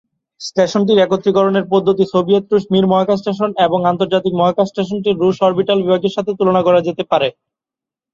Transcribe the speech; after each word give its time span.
স্টেশনটির 0.41 1.01
একত্রীকরণের 1.01 1.65
পদ্ধতিটি 1.71 2.05
সোভিয়েত-রুশ 2.11 2.63
মির 2.71 2.85
মহাকাশ 2.91 3.17
স্টেশন 3.21 3.49
এবং 3.65 3.79
আন্তর্জাতিক 3.85 4.33
মহাকাশ 4.35 4.67
স্টেশনটির 4.69 5.19
রুশ 5.21 5.37
অরবিটাল 5.41 5.77
বিভাগের 5.81 6.15
সাথে 6.15 6.31
তুলনা 6.39 6.61
করা 6.63 6.79
যেতে 6.87 7.03
পারে। 7.11 7.27